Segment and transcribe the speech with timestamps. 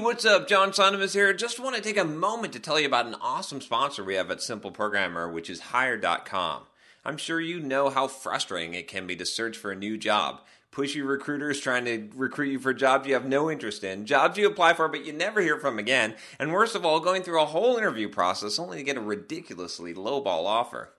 [0.00, 0.46] what's up?
[0.46, 1.32] John Sonmez here.
[1.32, 4.30] Just want to take a moment to tell you about an awesome sponsor we have
[4.30, 6.62] at Simple Programmer, which is Hired.com.
[7.04, 10.40] I'm sure you know how frustrating it can be to search for a new job.
[10.78, 14.46] Pushy recruiters trying to recruit you for jobs you have no interest in, jobs you
[14.46, 17.46] apply for but you never hear from again, and worst of all, going through a
[17.46, 20.90] whole interview process only to get a ridiculously lowball offer.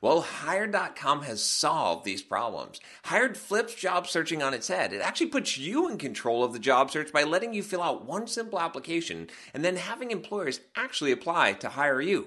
[0.00, 2.80] Well, Hired.com has solved these problems.
[3.04, 4.92] Hired flips job searching on its head.
[4.92, 8.04] It actually puts you in control of the job search by letting you fill out
[8.04, 12.26] one simple application and then having employers actually apply to hire you.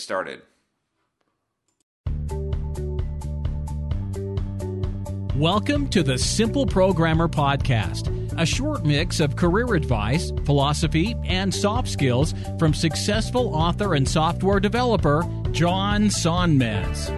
[0.00, 0.42] started.
[5.36, 11.88] Welcome to the Simple Programmer Podcast, a short mix of career advice, philosophy, and soft
[11.88, 17.08] skills from successful author and software developer John Sonmez.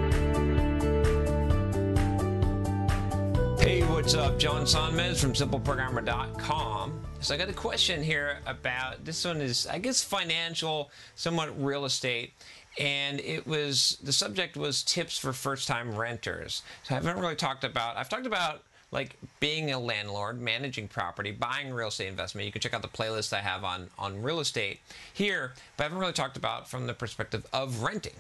[3.61, 4.39] Hey, what's up?
[4.39, 7.00] John Sonmez from simpleprogrammer.com.
[7.20, 11.84] So I got a question here about this one is I guess financial, somewhat real
[11.84, 12.34] estate.
[12.78, 16.62] And it was the subject was tips for first time renters.
[16.84, 18.62] So I haven't really talked about I've talked about
[18.92, 22.46] like being a landlord, managing property, buying real estate investment.
[22.46, 24.80] You can check out the playlist I have on on real estate
[25.12, 28.14] here, but I haven't really talked about from the perspective of renting.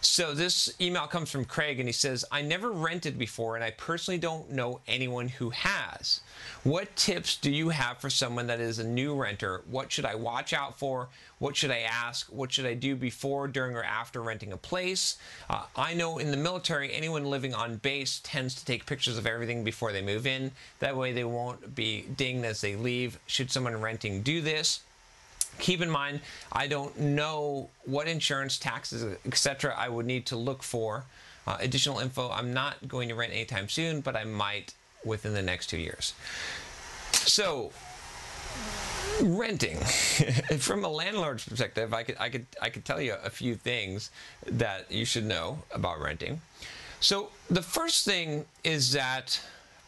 [0.00, 3.70] So this email comes from Craig and he says, "I never rented before and I
[3.72, 6.20] personally don't know anyone who has.
[6.62, 9.62] What tips do you have for someone that is a new renter?
[9.68, 11.08] What should I watch out for?
[11.42, 12.28] What should I ask?
[12.28, 15.16] What should I do before, during, or after renting a place?
[15.50, 19.26] Uh, I know in the military, anyone living on base tends to take pictures of
[19.26, 20.52] everything before they move in.
[20.80, 23.18] That way they won't be dinged as they leave.
[23.26, 24.80] Should someone renting do this?
[25.58, 26.20] keep in mind
[26.52, 31.04] i don't know what insurance taxes etc i would need to look for
[31.46, 34.74] uh, additional info i'm not going to rent anytime soon but i might
[35.04, 36.14] within the next two years
[37.12, 37.70] so
[39.22, 39.76] renting
[40.58, 44.10] from a landlord's perspective i could i could i could tell you a few things
[44.46, 46.40] that you should know about renting
[47.00, 49.40] so the first thing is that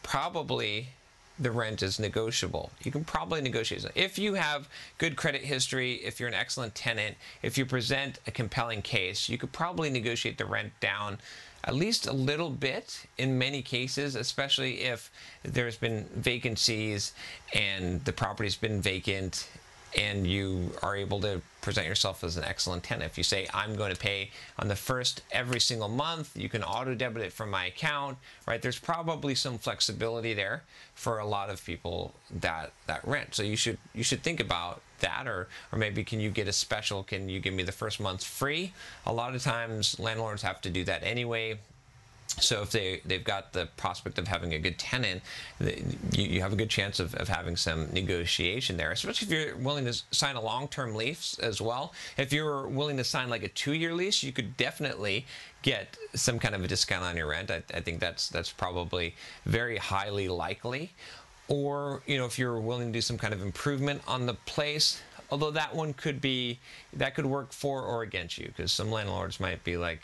[0.05, 0.89] probably
[1.37, 2.71] the rent is negotiable.
[2.83, 3.85] You can probably negotiate.
[3.95, 8.31] If you have good credit history, if you're an excellent tenant, if you present a
[8.31, 11.17] compelling case, you could probably negotiate the rent down
[11.65, 15.11] at least a little bit in many cases, especially if
[15.43, 17.13] there's been vacancies
[17.53, 19.49] and the property's been vacant
[19.97, 23.09] and you are able to present yourself as an excellent tenant.
[23.11, 26.63] If you say, I'm going to pay on the first every single month, you can
[26.63, 28.61] auto debit it from my account, right?
[28.61, 30.61] There's probably some flexibility there
[30.93, 33.33] for a lot of people that, that rent.
[33.33, 36.53] So you should, you should think about that or, or maybe can you get a
[36.53, 37.03] special?
[37.03, 38.71] Can you give me the first month free?
[39.07, 41.57] A lot of times landlords have to do that anyway
[42.27, 45.21] so if they they've got the prospect of having a good tenant,
[45.59, 45.77] you,
[46.11, 48.91] you have a good chance of, of having some negotiation there.
[48.91, 51.93] Especially if you're willing to sign a long term lease as well.
[52.17, 55.25] If you're willing to sign like a two year lease, you could definitely
[55.61, 57.51] get some kind of a discount on your rent.
[57.51, 59.15] I, I think that's that's probably
[59.45, 60.93] very highly likely.
[61.47, 65.01] Or you know if you're willing to do some kind of improvement on the place,
[65.31, 66.59] although that one could be
[66.93, 70.01] that could work for or against you because some landlords might be like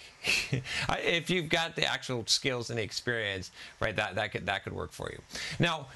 [0.99, 4.73] if you've got the actual skills and the experience right that that could that could
[4.73, 5.19] work for you
[5.59, 5.87] now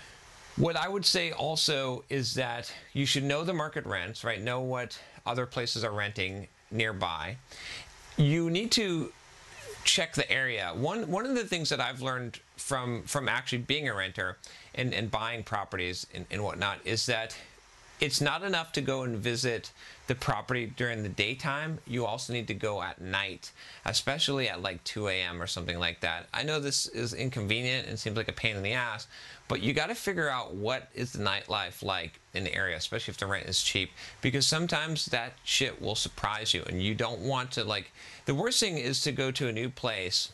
[0.58, 4.42] what I would say also is that you should know the market rents, right?
[4.42, 7.38] Know what other places are renting nearby.
[8.18, 9.12] You need to
[9.84, 10.72] check the area.
[10.74, 14.38] One one of the things that I've learned from from actually being a renter
[14.74, 17.36] and, and buying properties and, and whatnot is that
[18.00, 19.72] it's not enough to go and visit
[20.08, 21.80] the property during the daytime.
[21.88, 23.52] You also need to go at night,
[23.86, 25.42] especially at like 2 a.m.
[25.42, 26.28] or something like that.
[26.34, 29.08] I know this is inconvenient and seems like a pain in the ass,
[29.48, 33.12] but you got to figure out what is the nightlife like in the area, especially
[33.12, 37.22] if the rent is cheap, because sometimes that shit will surprise you and you don't
[37.22, 37.92] want to like.
[38.26, 40.32] The worst thing is to go to a new place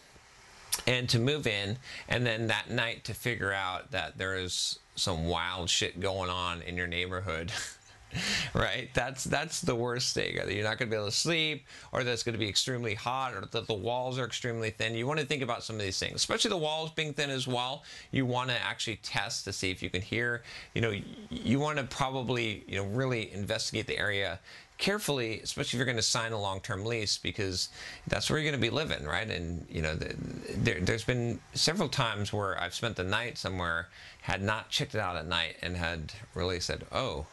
[0.88, 1.77] and to move in
[2.07, 6.62] and then that night to figure out that there is some wild shit going on
[6.62, 7.51] in your neighborhood
[8.53, 8.89] right?
[8.94, 10.39] That's that's the worst thing.
[10.39, 12.50] Either you're not going to be able to sleep or that it's going to be
[12.50, 14.95] extremely hot or that the walls are extremely thin.
[14.95, 16.15] You want to think about some of these things.
[16.15, 19.81] Especially the walls being thin as well you want to actually test to see if
[19.81, 20.44] you can hear.
[20.73, 20.94] You know
[21.29, 24.39] you want to probably you know really investigate the area
[24.81, 27.69] carefully, especially if you're going to sign a long-term lease, because
[28.07, 29.30] that's where you're going to be living, right?
[29.30, 30.16] And you know, the,
[30.57, 33.88] there, has been several times where I've spent the night somewhere,
[34.22, 37.28] had not checked it out at night, and had really said, "Oh."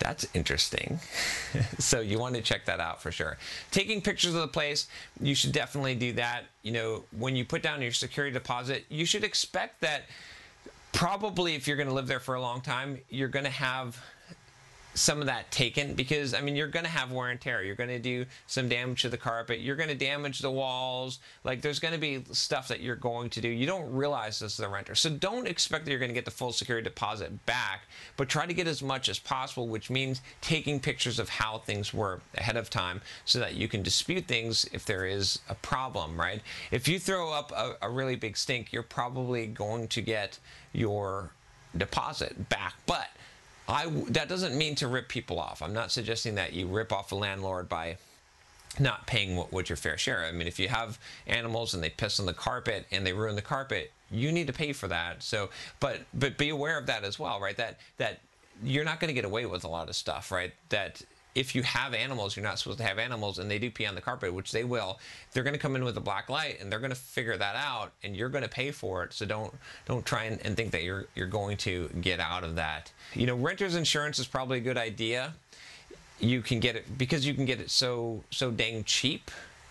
[0.00, 1.00] That's interesting.
[1.80, 3.36] so you want to check that out for sure.
[3.72, 4.86] Taking pictures of the place,
[5.20, 6.44] you should definitely do that.
[6.62, 10.04] You know, when you put down your security deposit, you should expect that
[10.92, 14.00] probably if you're going to live there for a long time, you're going to have
[14.98, 17.62] some of that taken because I mean you're going to have wear and tear.
[17.62, 19.60] You're going to do some damage to the carpet.
[19.60, 21.20] You're going to damage the walls.
[21.44, 23.48] Like there's going to be stuff that you're going to do.
[23.48, 26.24] You don't realize this as a renter, so don't expect that you're going to get
[26.24, 27.82] the full security deposit back.
[28.16, 31.94] But try to get as much as possible, which means taking pictures of how things
[31.94, 36.18] were ahead of time, so that you can dispute things if there is a problem.
[36.18, 36.42] Right?
[36.70, 40.38] If you throw up a, a really big stink, you're probably going to get
[40.72, 41.30] your
[41.76, 43.08] deposit back, but
[43.68, 45.60] I, that doesn't mean to rip people off.
[45.62, 47.98] I'm not suggesting that you rip off a landlord by
[48.80, 50.24] not paying what, what your fair share.
[50.24, 53.36] I mean, if you have animals and they piss on the carpet and they ruin
[53.36, 55.22] the carpet, you need to pay for that.
[55.22, 55.50] So,
[55.80, 57.56] but but be aware of that as well, right?
[57.56, 58.20] That that
[58.64, 60.52] you're not going to get away with a lot of stuff, right?
[60.70, 61.02] That
[61.38, 63.94] if you have animals, you're not supposed to have animals, and they do pee on
[63.94, 64.98] the carpet, which they will.
[65.32, 67.54] They're going to come in with a black light, and they're going to figure that
[67.54, 69.12] out, and you're going to pay for it.
[69.12, 69.54] So don't
[69.86, 72.90] don't try and, and think that you're you're going to get out of that.
[73.14, 75.34] You know, renter's insurance is probably a good idea.
[76.18, 79.30] You can get it because you can get it so so dang cheap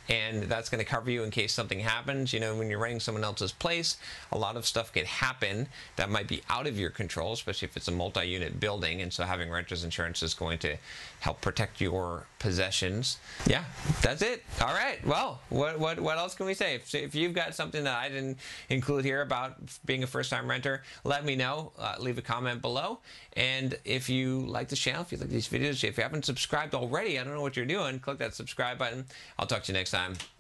[0.10, 2.34] and that's going to cover you in case something happens.
[2.34, 3.98] You know, when you're renting someone else's place,
[4.32, 7.78] a lot of stuff can happen that might be out of your control, especially if
[7.78, 9.02] it's a multi-unit building.
[9.02, 10.78] And so having renter's insurance is going to
[11.20, 13.18] help protect your possessions.
[13.48, 13.64] Yeah,
[14.02, 14.44] that's it.
[14.62, 15.06] All right.
[15.06, 16.76] Well, what what what else can we say?
[16.76, 18.38] If, if you've got something that I didn't
[18.70, 19.56] include here about
[19.86, 21.72] being a first-time renter, let me know.
[21.78, 23.00] Uh, leave a comment below.
[23.36, 26.74] And if you like the channel, if you like these videos, if you haven't subscribed
[26.76, 28.00] already, I don't know what you're doing.
[28.00, 29.06] Click that subscribe button.
[29.38, 30.37] I'll talk to you next time time.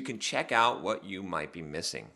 [0.00, 2.06] you can check out what you might be missing.